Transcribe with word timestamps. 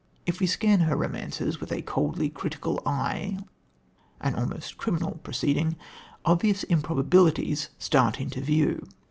If 0.25 0.39
we 0.39 0.47
scan 0.47 0.79
her 0.79 0.95
romances 0.95 1.59
with 1.59 1.71
a 1.71 1.83
coldly 1.83 2.27
critical 2.29 2.81
eye 2.87 3.37
an 4.19 4.33
almost 4.33 4.79
criminal 4.79 5.19
proceeding 5.21 5.75
obvious 6.25 6.63
improbabilities 6.63 7.69
start 7.77 8.19
into 8.19 8.41
view. 8.41 8.87